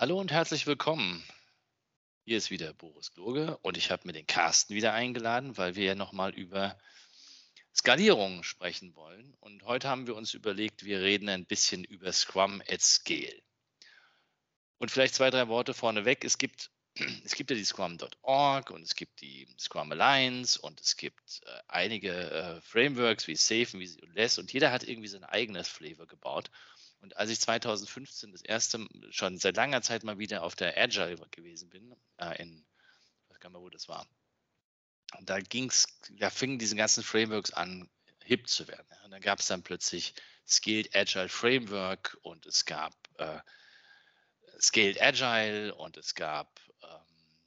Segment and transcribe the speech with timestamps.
[0.00, 1.22] Hallo und herzlich willkommen.
[2.24, 5.84] Hier ist wieder Boris Kloge und ich habe mir den Carsten wieder eingeladen, weil wir
[5.84, 6.78] ja nochmal über
[7.76, 9.34] Skalierung sprechen wollen.
[9.40, 13.42] Und heute haben wir uns überlegt, wir reden ein bisschen über Scrum at Scale.
[14.78, 16.24] Und vielleicht zwei, drei Worte vorneweg.
[16.24, 16.70] Es gibt,
[17.26, 21.60] es gibt ja die Scrum.org und es gibt die Scrum Alliance und es gibt äh,
[21.68, 26.06] einige äh, Frameworks wie Safe und wie Less und jeder hat irgendwie sein eigenes Flavor
[26.06, 26.50] gebaut.
[27.00, 31.16] Und als ich 2015 das erste, schon seit langer Zeit mal wieder auf der Agile
[31.30, 32.64] gewesen bin, äh, in,
[33.24, 34.06] ich weiß gar nicht mehr, wo das war,
[35.22, 35.86] da ging's,
[36.18, 37.88] da fingen diese ganzen Frameworks an,
[38.22, 38.86] hip zu werden.
[38.90, 39.04] Ja.
[39.04, 40.14] Und dann gab es dann plötzlich
[40.46, 43.40] Scaled Agile Framework und es gab äh,
[44.60, 47.38] Scaled Agile und es gab ähm,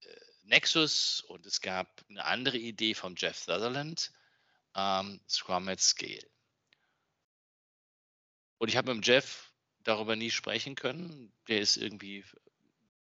[0.00, 4.12] äh, Nexus und es gab eine andere Idee von Jeff Sutherland,
[4.74, 6.31] ähm, Scrum at Scale.
[8.62, 9.52] Und ich habe mit dem Jeff
[9.82, 11.32] darüber nie sprechen können.
[11.48, 12.24] Der ist irgendwie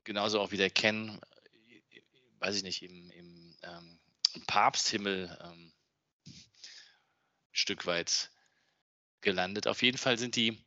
[0.04, 1.20] genauso auch wie der Ken,
[2.38, 4.00] weiß ich nicht, im, im, ähm,
[4.36, 5.74] im Papsthimmel ähm,
[6.28, 6.34] ein
[7.52, 8.30] Stück weit
[9.22, 9.66] gelandet.
[9.66, 10.64] Auf jeden Fall sind die,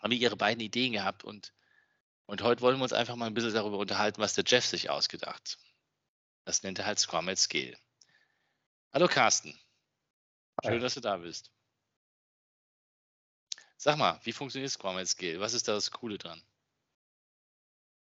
[0.00, 1.54] haben die ihre beiden Ideen gehabt und,
[2.26, 4.90] und heute wollen wir uns einfach mal ein bisschen darüber unterhalten, was der Jeff sich
[4.90, 5.56] ausgedacht.
[6.44, 7.78] Das nennt er halt Scrum at Scale.
[8.92, 9.58] Hallo Carsten.
[10.62, 10.78] Schön, Hi.
[10.78, 11.50] dass du da bist.
[13.80, 15.38] Sag mal, wie funktioniert Scrum at Scale?
[15.38, 16.42] Was ist da das Coole dran?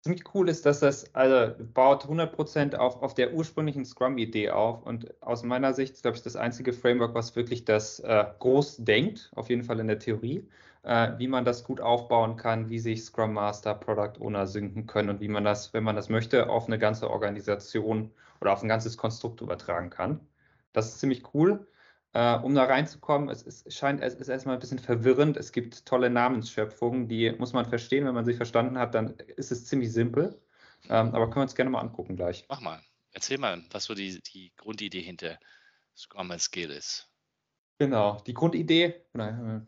[0.05, 5.21] Ziemlich cool ist, dass das also baut 100% auf, auf der ursprünglichen Scrum-Idee auf und
[5.21, 9.51] aus meiner Sicht glaube ich, das einzige Framework, was wirklich das äh, groß denkt, auf
[9.51, 10.49] jeden Fall in der Theorie,
[10.85, 15.11] äh, wie man das gut aufbauen kann, wie sich Scrum Master, Product Owner sinken können
[15.11, 18.69] und wie man das, wenn man das möchte, auf eine ganze Organisation oder auf ein
[18.69, 20.21] ganzes Konstrukt übertragen kann.
[20.73, 21.67] Das ist ziemlich cool.
[22.17, 25.37] Äh, um da reinzukommen, es, es scheint, es ist erstmal ein bisschen verwirrend.
[25.37, 28.07] Es gibt tolle Namensschöpfungen, die muss man verstehen.
[28.07, 30.41] Wenn man sie verstanden hat, dann ist es ziemlich simpel.
[30.89, 32.47] Ähm, aber können wir uns gerne mal angucken gleich.
[32.49, 32.81] Mach mal.
[33.13, 35.39] Erzähl mal, was so die, die Grundidee hinter
[35.95, 37.07] Scrum als Scale ist.
[37.79, 39.61] Genau, die Grundidee, genau,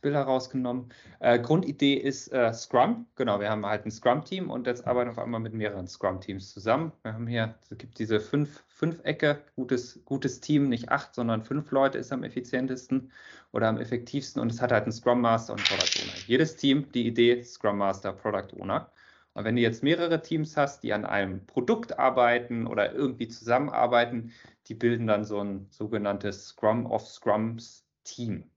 [0.00, 0.92] Bilder rausgenommen.
[1.20, 3.06] Äh, Grundidee ist äh, Scrum.
[3.14, 6.52] Genau, wir haben halt ein Scrum-Team und jetzt arbeiten wir auf einmal mit mehreren Scrum-Teams
[6.52, 6.90] zusammen.
[7.02, 8.64] Wir haben hier, es gibt diese fünf,
[9.04, 13.12] Ecke, gutes, gutes Team, nicht acht, sondern fünf Leute ist am effizientesten
[13.52, 16.18] oder am effektivsten und es hat halt einen Scrum Master und Product Owner.
[16.26, 18.90] Jedes Team, die Idee, Scrum Master, Product Owner.
[19.34, 24.32] Und wenn du jetzt mehrere Teams hast, die an einem Produkt arbeiten oder irgendwie zusammenarbeiten,
[24.66, 28.50] die bilden dann so ein sogenanntes Scrum of Scrums Team.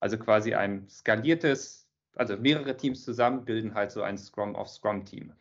[0.00, 5.04] Also quasi ein skaliertes, also mehrere Teams zusammen bilden halt so ein Scrum of Scrum
[5.04, 5.32] Team.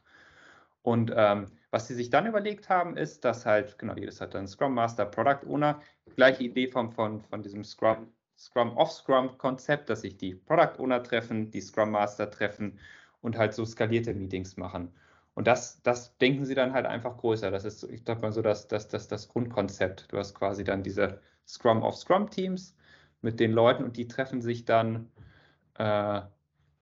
[0.81, 4.47] Und ähm, was sie sich dann überlegt haben, ist, dass halt, genau, jedes hat dann
[4.47, 5.81] Scrum Master, Product Owner,
[6.15, 10.79] gleiche Idee von, von, von diesem Scrum, Scrum of Scrum Konzept, dass sich die Product
[10.79, 12.79] Owner treffen, die Scrum Master treffen
[13.21, 14.91] und halt so skalierte Meetings machen.
[15.33, 17.51] Und das, das denken sie dann halt einfach größer.
[17.51, 20.11] Das ist, ich glaube mal so, das, das, das, das Grundkonzept.
[20.11, 22.75] Du hast quasi dann diese Scrum of Scrum Teams
[23.21, 25.09] mit den Leuten und die treffen sich dann,
[25.77, 26.21] äh,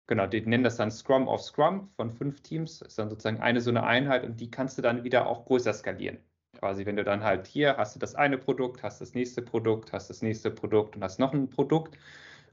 [0.06, 2.78] genau, die nennen das dann Scrum of Scrum von fünf Teams.
[2.78, 5.46] Das ist dann sozusagen eine so eine Einheit und die kannst du dann wieder auch
[5.46, 6.18] größer skalieren.
[6.58, 9.92] Quasi, wenn du dann halt hier hast du das eine Produkt, hast das nächste Produkt,
[9.92, 11.98] hast das nächste Produkt und hast noch ein Produkt,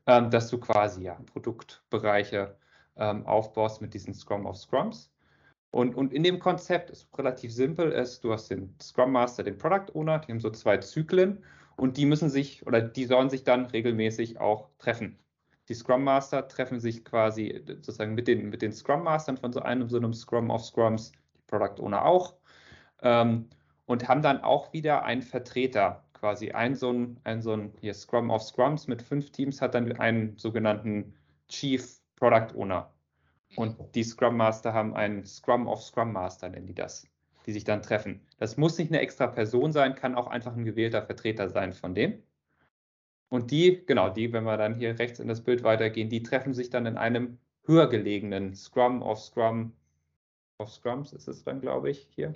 [0.07, 2.57] ähm, dass du quasi ja Produktbereiche
[2.97, 5.11] ähm, aufbaust mit diesen Scrum of Scrums.
[5.71, 9.57] Und, und in dem Konzept ist relativ simpel, ist, du hast den Scrum Master, den
[9.57, 11.43] Product Owner, die haben so zwei Zyklen
[11.75, 15.17] und die müssen sich oder die sollen sich dann regelmäßig auch treffen.
[15.69, 19.61] Die Scrum Master treffen sich quasi sozusagen mit den, mit den Scrum Mastern von so
[19.61, 22.35] einem so einem Scrum of Scrums, die Product Owner auch,
[23.01, 23.49] ähm,
[23.85, 27.93] und haben dann auch wieder einen Vertreter, quasi ein so ein, ein so ein hier
[27.93, 31.15] Scrum of Scrums mit fünf Teams hat dann einen sogenannten
[31.47, 32.89] Chief Product Owner.
[33.57, 37.05] Und die Scrum Master haben einen Scrum of Scrum Master, nennen die das,
[37.45, 38.21] die sich dann treffen.
[38.39, 41.93] Das muss nicht eine extra Person sein, kann auch einfach ein gewählter Vertreter sein von
[41.93, 42.23] dem.
[43.27, 46.53] Und die, genau, die, wenn wir dann hier rechts in das Bild weitergehen, die treffen
[46.53, 49.73] sich dann in einem höher gelegenen Scrum of Scrum,
[50.59, 52.35] of Scrums ist es dann, glaube ich, hier, mhm.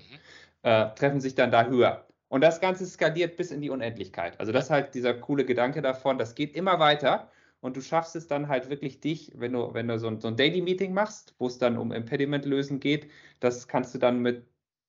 [0.64, 2.06] äh, treffen sich dann da höher.
[2.28, 4.38] Und das Ganze skaliert bis in die Unendlichkeit.
[4.38, 7.32] Also das ist halt dieser coole Gedanke davon, das geht immer weiter
[7.62, 10.28] und du schaffst es dann halt wirklich dich, wenn du, wenn du so ein, so
[10.28, 13.10] ein Daily Meeting machst, wo es dann um Impediment lösen geht,
[13.40, 14.46] das kannst du dann mit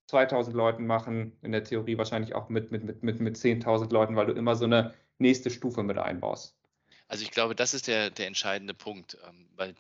[0.09, 4.17] 2000 Leuten machen, in der Theorie wahrscheinlich auch mit, mit, mit, mit, mit 10.000 Leuten,
[4.17, 6.57] weil du immer so eine nächste Stufe mit einbaust.
[7.09, 9.75] Also ich glaube, das ist der, der entscheidende Punkt, ähm, weil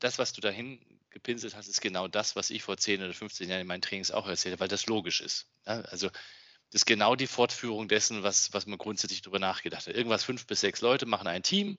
[0.00, 0.78] das, was du dahin
[1.10, 4.10] gepinselt hast, ist genau das, was ich vor 10 oder 15 Jahren in meinen Trainings
[4.10, 5.48] auch erzähle, weil das logisch ist.
[5.64, 9.94] Also das ist genau die Fortführung dessen, was, was man grundsätzlich darüber nachgedacht hat.
[9.94, 11.78] Irgendwas fünf bis sechs Leute machen ein Team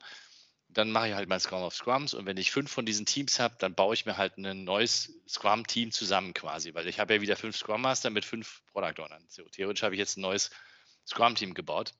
[0.75, 3.39] dann mache ich halt mein Scrum of Scrums und wenn ich fünf von diesen Teams
[3.39, 7.21] habe, dann baue ich mir halt ein neues Scrum-Team zusammen quasi, weil ich habe ja
[7.21, 9.25] wieder fünf Scrum Master mit fünf Product Ownern.
[9.29, 10.51] So, theoretisch habe ich jetzt ein neues
[11.07, 11.93] Scrum-Team gebaut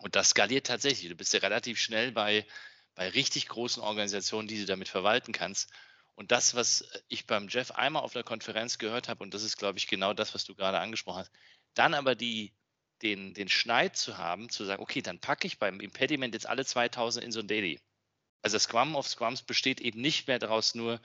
[0.00, 1.08] und das skaliert tatsächlich.
[1.08, 2.46] Du bist ja relativ schnell bei,
[2.94, 5.70] bei richtig großen Organisationen, die du damit verwalten kannst.
[6.14, 9.56] Und das, was ich beim Jeff einmal auf der Konferenz gehört habe, und das ist,
[9.56, 11.32] glaube ich, genau das, was du gerade angesprochen hast,
[11.74, 12.52] dann aber die,
[13.02, 16.64] den, den Schneid zu haben, zu sagen, okay, dann packe ich beim Impediment jetzt alle
[16.64, 17.80] 2000 in so ein Daily.
[18.42, 21.00] Also Scrum of Scrums besteht eben nicht mehr daraus, nur,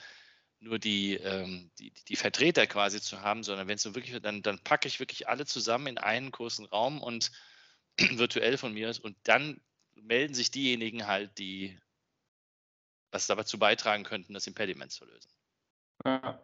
[0.59, 4.41] nur die, ähm, die, die, Vertreter quasi zu haben, sondern wenn es so wirklich, dann,
[4.41, 7.31] dann packe ich wirklich alle zusammen in einen großen Raum und
[7.97, 9.61] virtuell von mir ist und dann
[9.95, 11.79] melden sich diejenigen halt, die
[13.11, 15.29] was dazu beitragen könnten, das Impediment zu lösen.
[16.03, 16.41] Ja.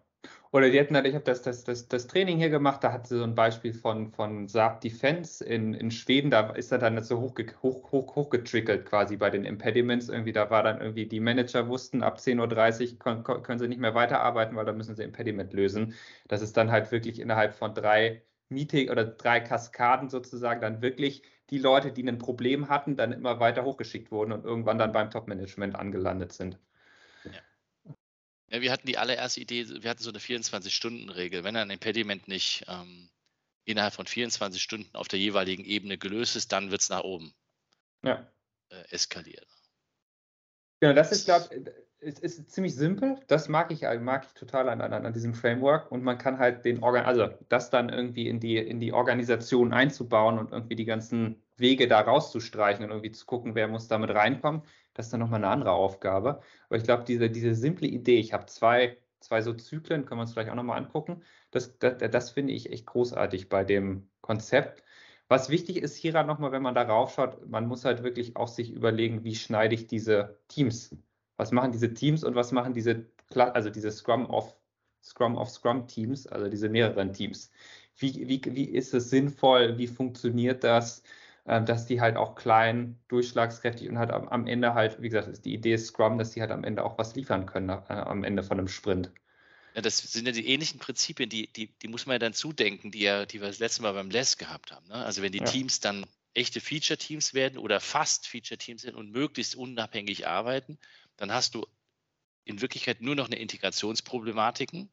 [0.52, 3.08] Oder die hatten halt, ich habe das, das, das, das Training hier gemacht, da hatte
[3.10, 7.02] sie so ein Beispiel von, von Saab Defense in, in Schweden, da ist er dann
[7.04, 10.10] so hoch, hoch, hoch, hochgetrickelt quasi bei den Impediments.
[10.10, 13.94] Irgendwie, da war dann irgendwie, die Manager wussten, ab 10.30 Uhr können sie nicht mehr
[13.94, 15.94] weiterarbeiten, weil da müssen sie Impediment lösen.
[16.28, 21.22] Das ist dann halt wirklich innerhalb von drei Meeting oder drei Kaskaden sozusagen dann wirklich
[21.52, 25.12] die Leute, die ein Problem hatten, dann immer weiter hochgeschickt wurden und irgendwann dann beim
[25.12, 26.60] Top-Management angelandet sind.
[27.24, 27.42] Ja,
[28.52, 31.44] wir hatten die allererste Idee, wir hatten so eine 24-Stunden-Regel.
[31.44, 33.10] Wenn ein Impediment nicht ähm,
[33.66, 37.34] innerhalb von 24 Stunden auf der jeweiligen Ebene gelöst ist, dann wird es nach oben
[38.04, 38.28] ja.
[38.70, 39.46] äh, eskalieren.
[40.82, 41.68] Genau, das ist, glaube ich,
[42.02, 43.20] ist, ist ziemlich simpel.
[43.28, 45.92] Das mag ich, mag ich total an, an, an diesem Framework.
[45.92, 49.74] Und man kann halt den Organ, also das dann irgendwie in die, in die Organisation
[49.74, 54.12] einzubauen und irgendwie die ganzen Wege da rauszustreichen und irgendwie zu gucken, wer muss damit
[54.12, 54.64] reinkommen.
[54.94, 56.42] Das ist dann nochmal eine andere Aufgabe.
[56.68, 60.24] Aber ich glaube, diese, diese simple Idee, ich habe zwei, zwei so Zyklen, können wir
[60.24, 64.84] uns vielleicht auch nochmal angucken, das, das, das finde ich echt großartig bei dem Konzept.
[65.28, 68.48] Was wichtig ist hier halt nochmal, wenn man darauf schaut, man muss halt wirklich auch
[68.48, 70.96] sich überlegen, wie schneide ich diese Teams?
[71.38, 74.56] Was machen diese Teams und was machen diese, also diese Scrum of
[75.04, 77.52] Scrum of Scrum Teams, also diese mehreren Teams?
[77.98, 79.78] Wie, wie, wie ist es sinnvoll?
[79.78, 81.04] Wie funktioniert das?
[81.50, 85.28] Ähm, dass die halt auch klein, durchschlagskräftig und halt am, am Ende halt, wie gesagt,
[85.28, 88.24] ist die Idee Scrum, dass die halt am Ende auch was liefern können, äh, am
[88.24, 89.12] Ende von einem Sprint.
[89.74, 92.92] Ja, das sind ja die ähnlichen Prinzipien, die, die, die muss man ja dann zudenken,
[92.92, 94.88] die, ja, die wir das letzte Mal beim LES gehabt haben.
[94.90, 94.94] Ne?
[94.94, 95.46] Also wenn die ja.
[95.46, 96.06] Teams dann
[96.36, 100.78] echte Feature-Teams werden oder fast Feature-Teams sind und möglichst unabhängig arbeiten,
[101.18, 101.66] dann hast du
[102.44, 104.92] in Wirklichkeit nur noch eine Integrationsproblematiken,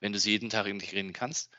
[0.00, 1.50] wenn du sie jeden Tag integrieren kannst.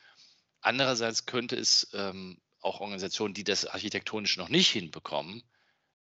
[0.60, 5.42] Andererseits könnte es ähm, auch Organisationen, die das architektonisch noch nicht hinbekommen,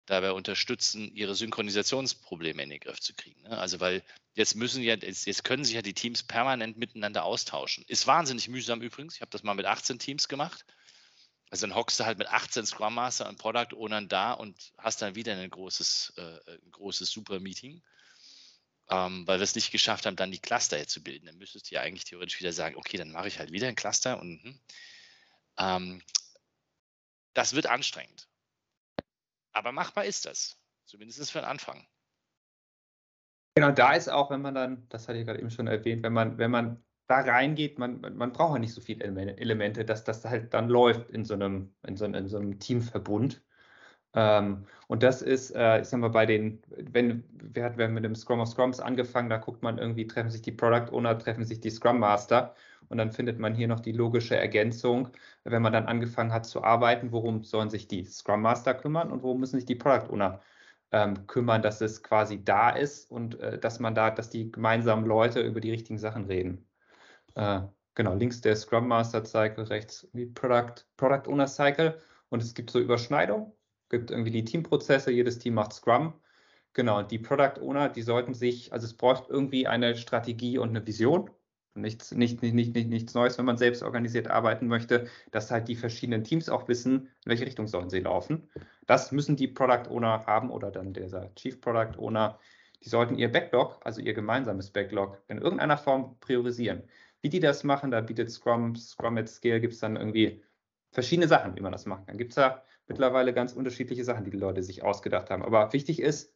[0.06, 3.42] dabei unterstützen, ihre Synchronisationsprobleme in den Griff zu kriegen.
[3.42, 3.56] Ne?
[3.56, 4.02] Also weil
[4.34, 7.84] jetzt müssen ja, jetzt, jetzt, können sich ja die Teams permanent miteinander austauschen.
[7.86, 9.16] Ist wahnsinnig mühsam übrigens.
[9.16, 10.64] Ich habe das mal mit 18 Teams gemacht.
[11.50, 15.02] Also dann hockst du halt mit 18 Scrum Master und Product Ownern da und hast
[15.02, 17.82] dann wieder ein großes, äh, ein großes Super-Meeting,
[18.88, 21.26] ähm, weil wir es nicht geschafft haben, dann die Cluster jetzt zu bilden.
[21.26, 23.76] Dann müsstest du ja eigentlich theoretisch wieder sagen, okay, dann mache ich halt wieder ein
[23.76, 24.60] Cluster und hm.
[25.58, 26.02] ähm,
[27.34, 28.28] das wird anstrengend.
[29.52, 30.58] Aber machbar ist das.
[30.86, 31.86] Zumindest für den Anfang.
[33.54, 36.12] Genau, da ist auch, wenn man dann, das hatte ich gerade eben schon erwähnt, wenn
[36.12, 40.24] man, wenn man da reingeht, man, man braucht ja nicht so viele Elemente, dass das
[40.24, 43.42] halt dann läuft in so einem, in so, in so einem Teamverbund.
[44.14, 48.14] Ähm, und das ist, äh, ich sag mal, bei den, wenn wir haben mit dem
[48.14, 51.60] Scrum of Scrums angefangen, da guckt man irgendwie, treffen sich die Product Owner, treffen sich
[51.60, 52.54] die Scrum Master
[52.88, 55.08] und dann findet man hier noch die logische Ergänzung,
[55.44, 59.22] wenn man dann angefangen hat zu arbeiten, worum sollen sich die Scrum Master kümmern und
[59.22, 60.40] worum müssen sich die Product Owner
[60.92, 65.06] ähm, kümmern, dass es quasi da ist und äh, dass man da, dass die gemeinsamen
[65.06, 66.66] Leute über die richtigen Sachen reden.
[67.34, 67.62] Äh,
[67.94, 71.98] genau, links der Scrum Master Cycle, rechts die Product, Product Owner Cycle
[72.28, 73.52] und es gibt so Überschneidungen
[73.92, 76.14] gibt irgendwie die Teamprozesse, jedes Team macht Scrum.
[76.72, 80.84] Genau, die Product Owner, die sollten sich, also es braucht irgendwie eine Strategie und eine
[80.84, 81.30] Vision.
[81.74, 85.76] Nichts, nicht, nicht, nicht, nichts Neues, wenn man selbst organisiert arbeiten möchte, dass halt die
[85.76, 88.48] verschiedenen Teams auch wissen, in welche Richtung sollen sie laufen.
[88.86, 92.38] Das müssen die Product Owner haben oder dann der Chief Product Owner.
[92.82, 96.82] Die sollten ihr Backlog, also ihr gemeinsames Backlog, in irgendeiner Form priorisieren.
[97.20, 100.42] Wie die das machen, da bietet Scrum, Scrum at Scale, gibt es dann irgendwie
[100.90, 102.18] verschiedene Sachen, wie man das machen kann.
[102.18, 105.42] Gibt es da mittlerweile ganz unterschiedliche Sachen, die die Leute sich ausgedacht haben.
[105.42, 106.34] Aber wichtig ist,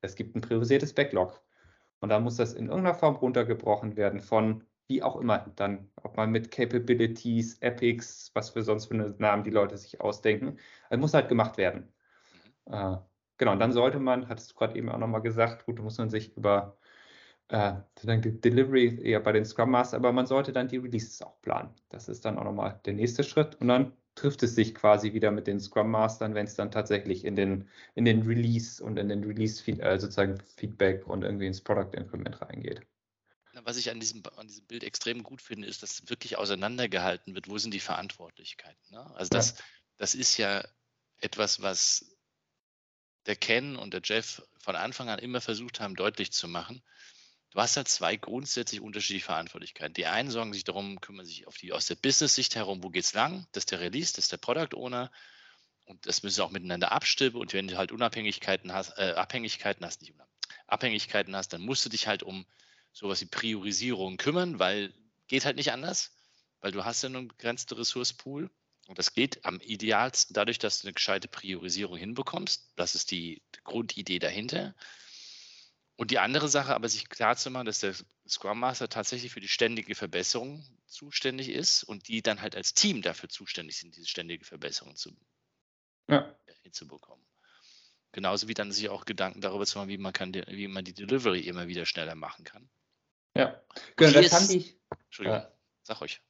[0.00, 1.40] es gibt ein priorisiertes Backlog.
[2.00, 6.16] Und da muss das in irgendeiner Form runtergebrochen werden von wie auch immer dann, ob
[6.16, 10.58] man mit Capabilities, Epics, was für sonst für Namen die Leute sich ausdenken,
[10.90, 11.92] das muss halt gemacht werden.
[12.66, 12.74] Mhm.
[12.74, 12.96] Äh,
[13.38, 15.98] genau, und dann sollte man, hattest du gerade eben auch nochmal gesagt, gut, da muss
[15.98, 16.76] man sich über
[17.48, 21.40] äh, die Delivery eher bei den Scrum Master, aber man sollte dann die Releases auch
[21.42, 21.70] planen.
[21.88, 23.54] Das ist dann auch nochmal der nächste Schritt.
[23.60, 27.24] Und dann trifft es sich quasi wieder mit den Scrum Mastern, wenn es dann tatsächlich
[27.24, 31.60] in den, in den Release und in den Release äh, sozusagen Feedback und irgendwie ins
[31.60, 32.82] Product Increment reingeht.
[33.64, 37.48] Was ich an diesem, an diesem Bild extrem gut finde, ist, dass wirklich auseinandergehalten wird,
[37.48, 38.80] wo sind die Verantwortlichkeiten.
[38.90, 39.14] Ne?
[39.14, 39.64] Also das, ja.
[39.98, 40.64] das ist ja
[41.18, 42.16] etwas, was
[43.26, 46.82] der Ken und der Jeff von Anfang an immer versucht haben, deutlich zu machen.
[47.52, 49.92] Du hast halt zwei grundsätzlich unterschiedliche Verantwortlichkeiten.
[49.92, 53.04] Die einen sorgen sich darum, kümmern sich auf die, aus der Business-Sicht herum, wo geht
[53.04, 53.46] es lang?
[53.52, 55.12] Das ist der Release, das ist der Product Owner.
[55.84, 57.36] Und das müssen sie auch miteinander abstimmen.
[57.36, 60.14] Und wenn du halt Unabhängigkeiten hast, äh, Abhängigkeiten hast, nicht
[60.66, 62.46] Abhängigkeiten hast, dann musst du dich halt um
[62.90, 64.94] sowas wie Priorisierung kümmern, weil
[65.26, 66.16] geht halt nicht anders,
[66.60, 68.50] weil du hast ja einen begrenzten Ressourcepool.
[68.86, 72.72] Und das geht am idealsten dadurch, dass du eine gescheite Priorisierung hinbekommst.
[72.76, 74.74] Das ist die Grundidee dahinter.
[76.02, 77.94] Und die andere Sache, aber sich klar zu machen, dass der
[78.28, 83.02] Scrum Master tatsächlich für die ständige Verbesserung zuständig ist und die dann halt als Team
[83.02, 85.12] dafür zuständig sind, diese ständige Verbesserung zu,
[86.08, 86.34] ja.
[86.64, 87.24] hinzubekommen.
[88.10, 90.92] Genauso wie dann sich auch Gedanken darüber zu machen, wie man, kann, wie man die
[90.92, 92.68] Delivery immer wieder schneller machen kann.
[93.36, 93.62] Ja,
[93.94, 94.76] genau, das ist, haben die.
[95.04, 95.52] Entschuldigung, ja.
[95.84, 96.20] sag euch.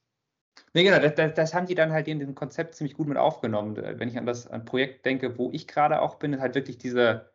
[0.75, 3.75] Nee, genau, das, das, haben die dann halt in dem Konzept ziemlich gut mit aufgenommen.
[3.76, 6.76] Wenn ich an das an Projekt denke, wo ich gerade auch bin, ist halt wirklich
[6.76, 7.32] diese äh,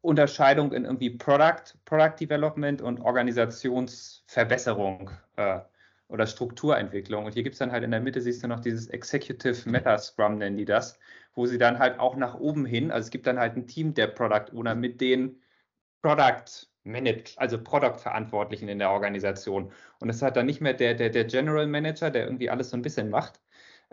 [0.00, 5.60] Unterscheidung in irgendwie Product, Product Development und Organisationsverbesserung äh,
[6.08, 7.24] oder Strukturentwicklung.
[7.24, 9.98] Und hier gibt es dann halt in der Mitte, siehst du noch dieses Executive Meta
[9.98, 10.98] Scrum, nennen die das,
[11.34, 13.94] wo sie dann halt auch nach oben hin, also es gibt dann halt ein Team
[13.94, 15.40] der Product Owner mit den
[16.02, 19.72] Product Manage, also Product-Verantwortlichen in der Organisation.
[20.00, 22.76] Und es hat dann nicht mehr der, der, der General Manager, der irgendwie alles so
[22.76, 23.40] ein bisschen macht,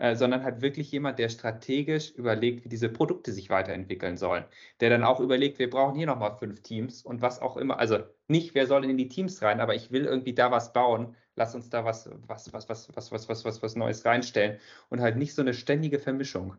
[0.00, 4.46] äh, sondern halt wirklich jemand, der strategisch überlegt, wie diese Produkte sich weiterentwickeln sollen.
[4.80, 7.78] Der dann auch überlegt, wir brauchen hier nochmal fünf Teams und was auch immer.
[7.78, 11.16] Also nicht, wer soll in die Teams rein, aber ich will irgendwie da was bauen.
[11.36, 15.02] Lass uns da was, was, was, was, was, was, was, was, was Neues reinstellen und
[15.02, 16.56] halt nicht so eine ständige Vermischung.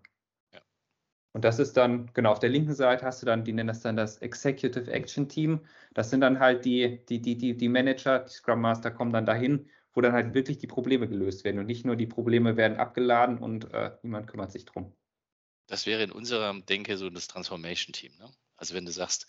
[1.33, 3.81] Und das ist dann, genau, auf der linken Seite hast du dann, die nennen das
[3.81, 5.61] dann das Executive Action Team.
[5.95, 9.25] Das sind dann halt die, die, die, die, die Manager, die Scrum Master kommen dann
[9.25, 12.77] dahin, wo dann halt wirklich die Probleme gelöst werden und nicht nur die Probleme werden
[12.77, 14.95] abgeladen und äh, niemand kümmert sich drum.
[15.67, 18.15] Das wäre in unserer Denke so das Transformation Team.
[18.17, 18.29] Ne?
[18.57, 19.27] Also wenn du sagst,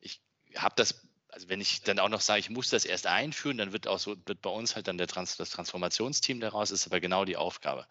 [0.00, 0.22] ich
[0.56, 3.72] habe das, also wenn ich dann auch noch sage, ich muss das erst einführen, dann
[3.72, 7.00] wird auch so, wird bei uns halt dann der Trans das Transformationsteam daraus, ist aber
[7.00, 7.86] genau die Aufgabe.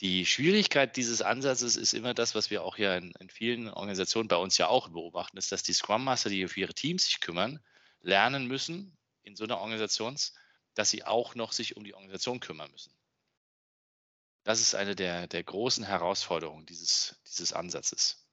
[0.00, 4.28] Die Schwierigkeit dieses Ansatzes ist immer das, was wir auch ja in, in, vielen Organisationen
[4.28, 7.20] bei uns ja auch beobachten, ist, dass die Scrum Master, die auf ihre Teams sich
[7.20, 7.60] kümmern,
[8.02, 10.16] lernen müssen in so einer Organisation,
[10.76, 12.92] dass sie auch noch sich um die Organisation kümmern müssen.
[14.44, 18.26] Das ist eine der, der großen Herausforderungen dieses, dieses Ansatzes.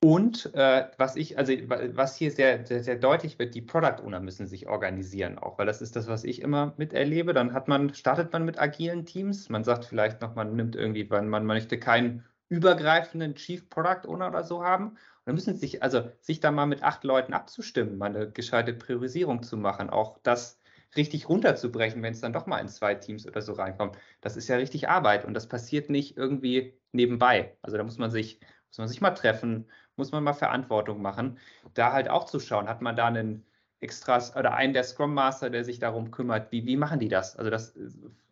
[0.00, 4.20] Und äh, was ich, also was hier sehr, sehr, sehr, deutlich wird, die Product Owner
[4.20, 7.32] müssen sich organisieren auch, weil das ist das, was ich immer miterlebe.
[7.32, 9.48] Dann hat man, startet man mit agilen Teams.
[9.48, 14.28] Man sagt vielleicht noch, man nimmt irgendwie, man, man möchte keinen übergreifenden Chief Product Owner
[14.28, 14.96] oder so haben.
[15.28, 19.42] Dann müssen sich, also sich da mal mit acht Leuten abzustimmen, mal eine gescheite Priorisierung
[19.42, 20.58] zu machen, auch das
[20.96, 23.98] richtig runterzubrechen, wenn es dann doch mal in zwei Teams oder so reinkommt.
[24.22, 27.58] Das ist ja richtig Arbeit und das passiert nicht irgendwie nebenbei.
[27.60, 31.38] Also da muss man sich, muss man sich mal treffen, muss man mal Verantwortung machen.
[31.74, 33.44] Da halt auch zu schauen, hat man da einen
[33.80, 37.36] Extras oder einen der Scrum Master, der sich darum kümmert, wie, wie machen die das?
[37.36, 37.76] Also das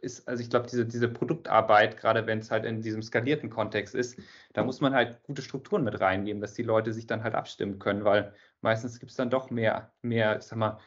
[0.01, 3.95] ist, also ich glaube, diese, diese Produktarbeit, gerade wenn es halt in diesem skalierten Kontext
[3.95, 4.19] ist,
[4.55, 7.79] da muss man halt gute Strukturen mit reinnehmen, dass die Leute sich dann halt abstimmen
[7.79, 10.79] können, weil meistens gibt es dann doch mehr, mehr, ich sag mal,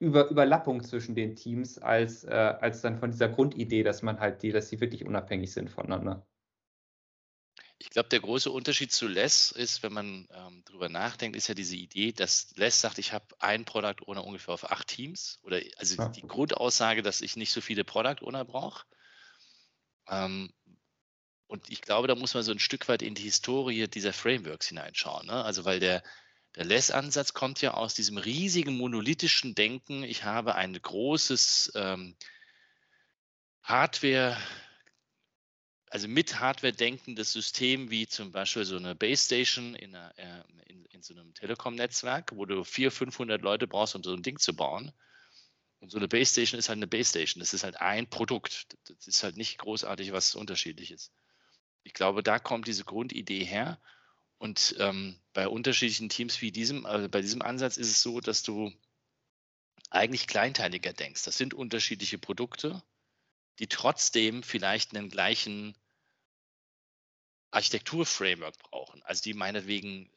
[0.00, 4.42] über, Überlappung zwischen den Teams als, äh, als dann von dieser Grundidee, dass man halt
[4.42, 6.26] die, dass sie wirklich unabhängig sind voneinander.
[7.78, 11.54] Ich glaube, der große Unterschied zu Less ist, wenn man ähm, darüber nachdenkt, ist ja
[11.54, 15.40] diese Idee, dass Less sagt, ich habe ein Product Owner ungefähr auf acht Teams.
[15.42, 16.08] Oder also ja.
[16.08, 18.84] die Grundaussage, dass ich nicht so viele Product Owner brauche.
[20.08, 20.52] Ähm,
[21.46, 24.68] und ich glaube, da muss man so ein Stück weit in die Historie dieser Frameworks
[24.68, 25.26] hineinschauen.
[25.26, 25.44] Ne?
[25.44, 26.02] Also weil der,
[26.54, 30.04] der Less-Ansatz kommt ja aus diesem riesigen monolithischen Denken.
[30.04, 32.16] Ich habe ein großes ähm,
[33.62, 34.38] Hardware-
[35.94, 40.42] also mit Hardware denkendes System wie zum Beispiel so eine Base Station in, einer, äh,
[40.66, 44.40] in, in so einem Telekom-Netzwerk, wo du 400, 500 Leute brauchst, um so ein Ding
[44.40, 44.90] zu bauen.
[45.78, 47.38] Und so eine Base Station ist halt eine Base Station.
[47.38, 48.76] Das ist halt ein Produkt.
[48.88, 51.12] Das ist halt nicht großartig was Unterschiedliches.
[51.84, 53.80] Ich glaube, da kommt diese Grundidee her.
[54.38, 58.42] Und ähm, bei unterschiedlichen Teams wie diesem, also bei diesem Ansatz ist es so, dass
[58.42, 58.72] du
[59.90, 61.22] eigentlich kleinteiliger denkst.
[61.22, 62.82] Das sind unterschiedliche Produkte,
[63.60, 65.76] die trotzdem vielleicht einen gleichen
[67.54, 70.10] Architekturframework brauchen, also die meinetwegen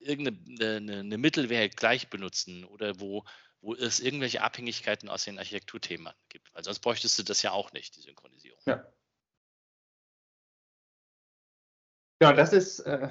[0.00, 3.24] äh, irgendeine eine, eine Mittelware gleich benutzen oder wo,
[3.60, 6.52] wo es irgendwelche Abhängigkeiten aus den Architekturthemen gibt.
[6.54, 8.33] Weil sonst bräuchtest du das ja auch nicht, die Synchronisierung.
[12.24, 13.08] Ja, das ist äh,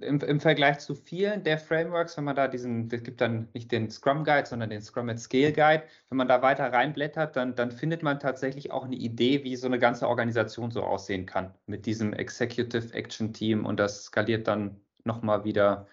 [0.00, 3.70] im, im, Vergleich zu vielen der Frameworks, wenn man da diesen, es gibt dann nicht
[3.70, 7.54] den Scrum Guide, sondern den Scrum at Scale Guide, wenn man da weiter reinblättert, dann,
[7.54, 11.54] dann findet man tatsächlich auch eine Idee, wie so eine ganze Organisation so aussehen kann
[11.66, 15.86] mit diesem Executive Action Team und das skaliert dann nochmal wieder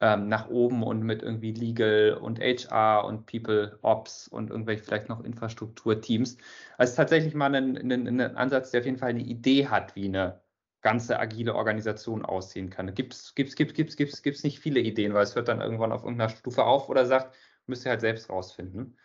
[0.00, 5.08] ähm, nach oben und mit irgendwie Legal und HR und People Ops und irgendwelche vielleicht
[5.08, 6.36] noch Infrastrukturteams.
[6.78, 10.06] Also tatsächlich mal ein, ein, ein Ansatz, der auf jeden Fall eine Idee hat, wie
[10.06, 10.41] eine
[10.82, 12.94] ganze agile Organisation aussehen kann.
[12.94, 16.30] Gibt's, gibt's, gibt's, gibt's, gibt's nicht viele Ideen, weil es hört dann irgendwann auf irgendeiner
[16.30, 17.34] Stufe auf oder sagt,
[17.66, 18.98] müsst ihr halt selbst rausfinden.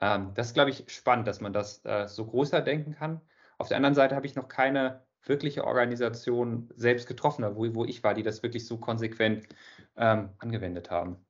[0.00, 3.20] Ähm, das ist, glaube ich, spannend, dass man das äh, so größer denken kann.
[3.58, 8.02] Auf der anderen Seite habe ich noch keine wirkliche Organisation selbst getroffen, wo, wo ich
[8.02, 9.46] war, die das wirklich so konsequent
[9.96, 11.24] ähm, angewendet haben.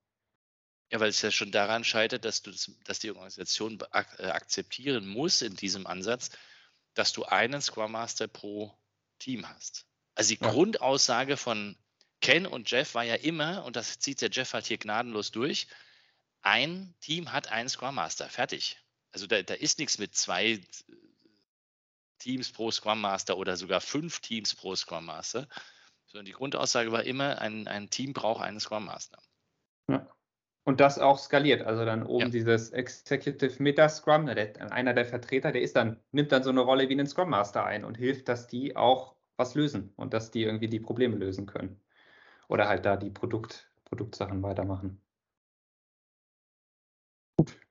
[0.90, 4.26] Ja, weil es ja schon daran scheitert, dass, du das, dass die Organisation ak äh,
[4.26, 6.30] akzeptieren muss in diesem Ansatz,
[6.94, 8.76] dass du einen Scrum Master pro
[9.18, 9.89] Team hast.
[10.20, 10.50] Also die ja.
[10.50, 11.78] Grundaussage von
[12.20, 15.66] Ken und Jeff war ja immer, und das zieht der Jeff halt hier gnadenlos durch,
[16.42, 18.78] ein Team hat einen Scrum Master, fertig.
[19.12, 20.60] Also da, da ist nichts mit zwei
[22.18, 25.48] Teams pro Scrum Master oder sogar fünf Teams pro Scrum Master,
[26.04, 29.22] sondern die Grundaussage war immer, ein, ein Team braucht einen Scrum Master.
[29.88, 30.06] Ja.
[30.64, 31.62] Und das auch skaliert.
[31.62, 32.28] Also dann oben ja.
[32.28, 36.60] dieses Executive Meta Scrum, der, einer der Vertreter, der ist dann, nimmt dann so eine
[36.60, 40.30] Rolle wie einen Scrum Master ein und hilft, dass die auch was lösen und dass
[40.30, 41.80] die irgendwie die Probleme lösen können.
[42.48, 45.00] Oder halt da die Produkt, Produktsachen weitermachen.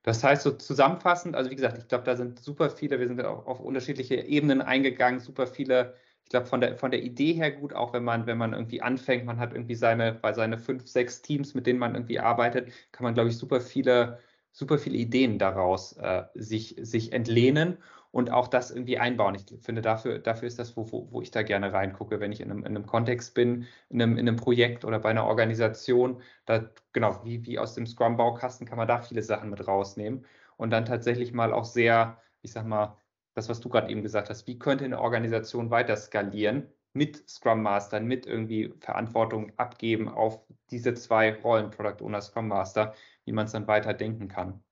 [0.02, 3.22] Das heißt so zusammenfassend, also wie gesagt, ich glaube, da sind super viele, wir sind
[3.24, 5.94] auch auf unterschiedliche Ebenen eingegangen, super viele
[6.30, 8.80] ich glaube, von der, von der Idee her gut, auch wenn man, wenn man irgendwie
[8.80, 12.70] anfängt, man hat irgendwie seine, bei seine fünf, sechs Teams, mit denen man irgendwie arbeitet,
[12.92, 14.20] kann man, glaube ich, super viele,
[14.52, 17.78] super viele Ideen daraus äh, sich, sich entlehnen
[18.12, 19.34] und auch das irgendwie einbauen.
[19.34, 22.40] Ich finde, dafür, dafür ist das, wo, wo, wo ich da gerne reingucke, wenn ich
[22.40, 26.22] in einem, in einem Kontext bin, in einem, in einem Projekt oder bei einer Organisation.
[26.44, 30.26] Da, genau, wie, wie aus dem Scrum-Baukasten kann man da viele Sachen mit rausnehmen
[30.56, 32.96] und dann tatsächlich mal auch sehr, ich sag mal,
[33.34, 37.62] das, was du gerade eben gesagt hast, wie könnte eine Organisation weiter skalieren mit Scrum
[37.62, 42.94] Mastern, mit irgendwie Verantwortung abgeben auf diese zwei Rollen, Product Owner, Scrum Master,
[43.24, 44.62] wie man es dann weiter denken kann.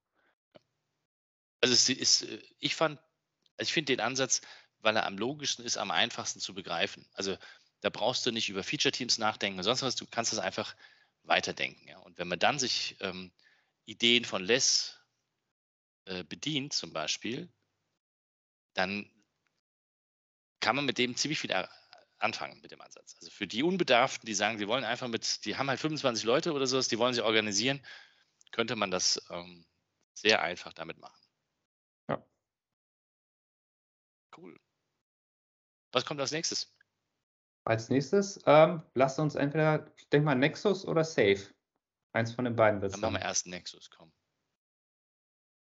[1.61, 2.27] Also es ist,
[2.59, 3.01] ich fand,
[3.59, 4.40] also ich finde den Ansatz,
[4.81, 7.07] weil er am logischsten ist, am einfachsten zu begreifen.
[7.12, 7.37] Also
[7.81, 10.75] da brauchst du nicht über Feature-Teams nachdenken, sonst was, du kannst das einfach
[11.25, 11.87] weiterdenken.
[11.88, 11.99] Ja?
[11.99, 13.33] Und wenn man dann sich ähm,
[13.85, 14.99] Ideen von Les
[16.07, 17.49] äh, bedient, zum Beispiel,
[18.75, 19.11] dann
[20.61, 21.53] kann man mit dem ziemlich viel
[22.18, 23.14] anfangen mit dem Ansatz.
[23.16, 26.53] Also für die Unbedarften, die sagen, sie wollen einfach mit, die haben halt 25 Leute
[26.53, 27.85] oder sowas, die wollen sie organisieren,
[28.51, 29.66] könnte man das ähm,
[30.14, 31.28] sehr einfach damit machen.
[35.92, 36.74] Was kommt als nächstes?
[37.64, 41.40] Als nächstes, ähm, lasst uns entweder, ich denke mal, Nexus oder Safe.
[42.12, 44.11] Eins von den beiden wird Dann machen wir erst Nexus, komm.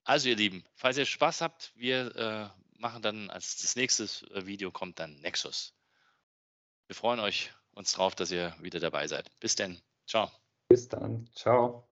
[0.04, 4.44] Also ihr Lieben, falls ihr Spaß habt, wir äh, machen dann als das nächste äh,
[4.44, 5.74] Video kommt dann Nexus.
[6.86, 9.30] Wir freuen euch uns drauf, dass ihr wieder dabei seid.
[9.40, 9.80] Bis denn.
[10.06, 10.30] Ciao.
[10.68, 11.28] Bis dann.
[11.34, 11.88] Ciao.